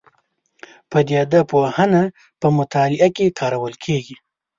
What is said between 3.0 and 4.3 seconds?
کې کارول کېږي.